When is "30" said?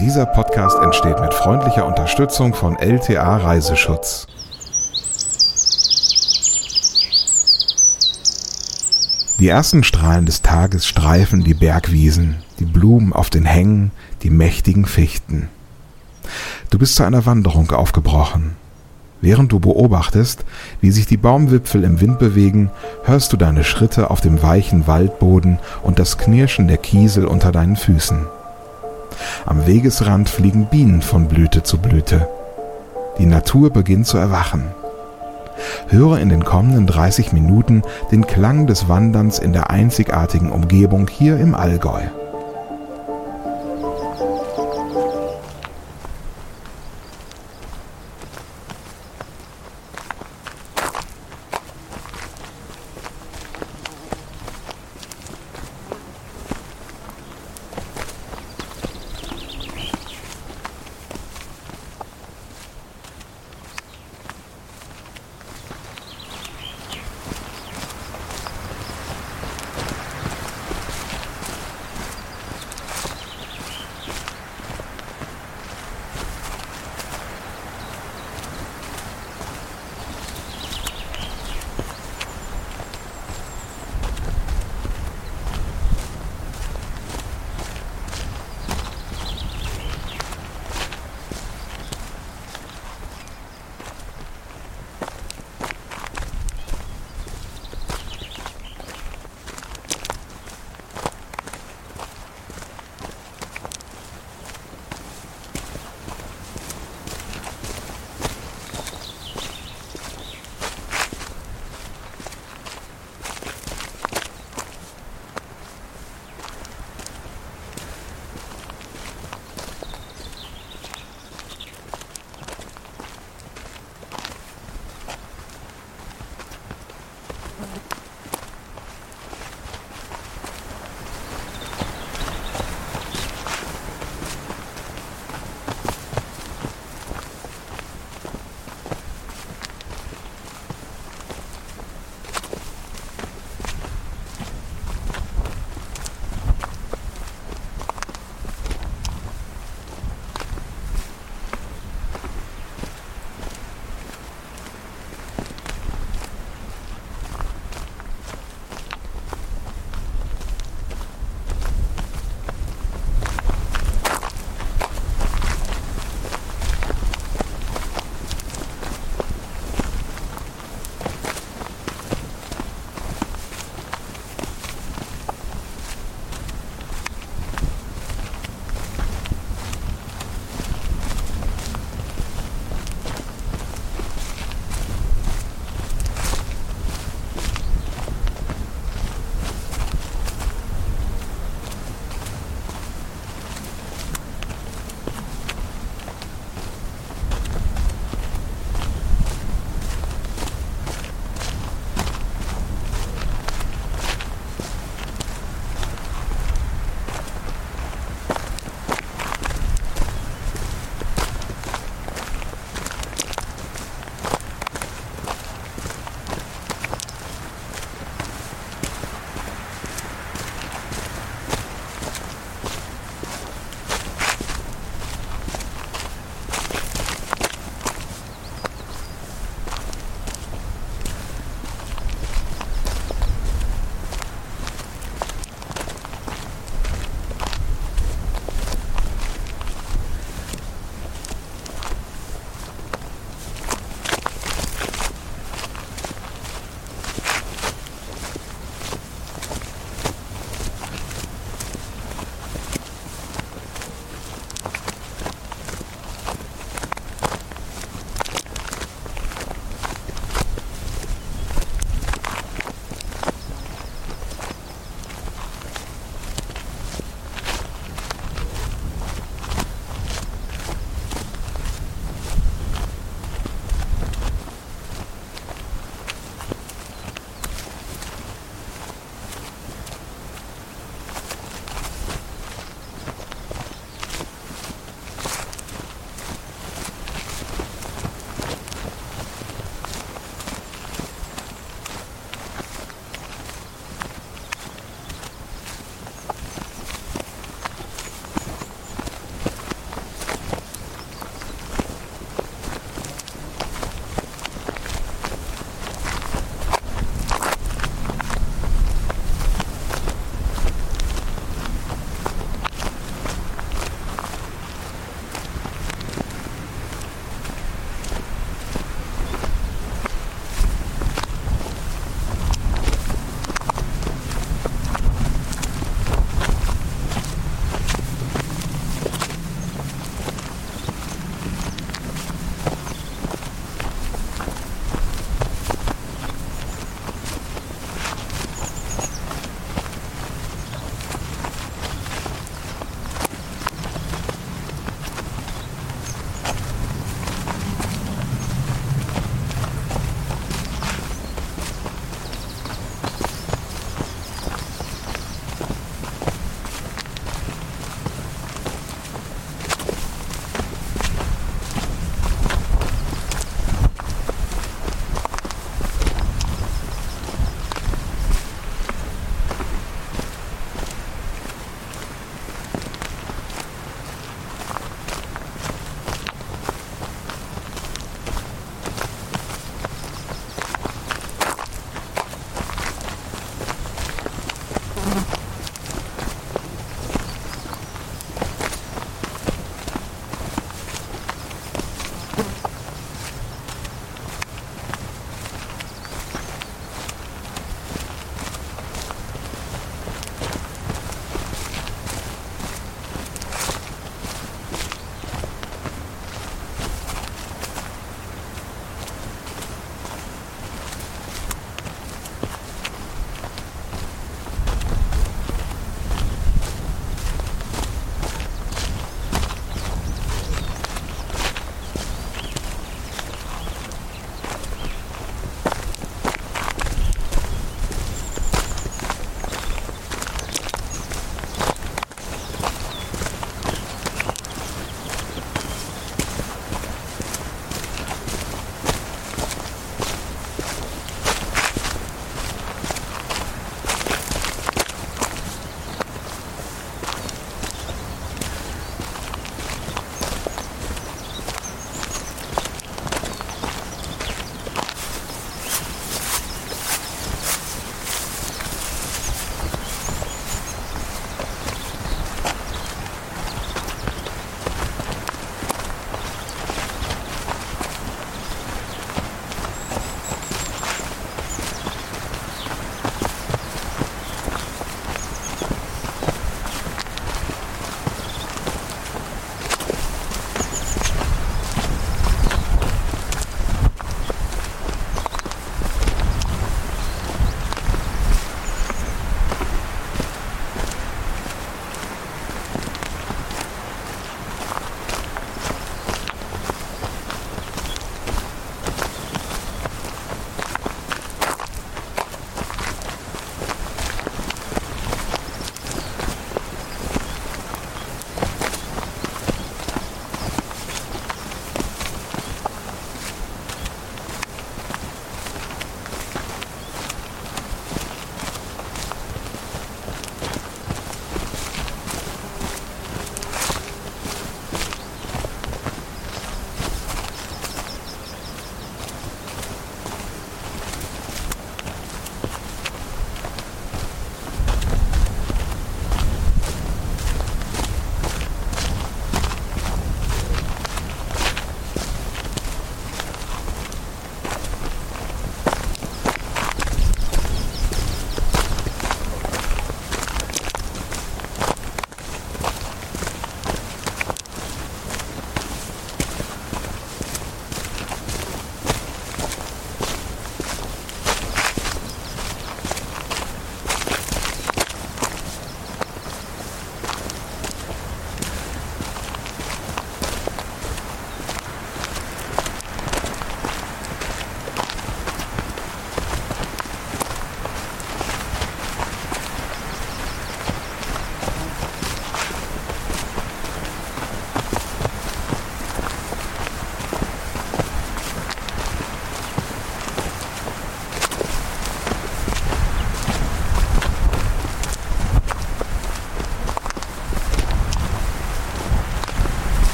36.86-37.32